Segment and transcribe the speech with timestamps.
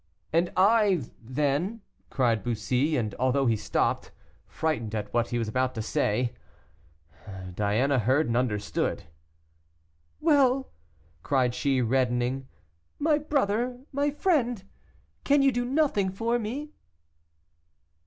[0.33, 4.09] "And I, then" cried Bussy; and, although he stopped,
[4.47, 6.33] frightened at what he was about to say,
[7.53, 9.03] Diana heard and understood.
[10.19, 10.71] "Well!"
[11.21, 12.47] cried she, reddening,
[12.97, 14.63] "my brother, my friend,
[15.23, 16.71] can you do nothing for me?"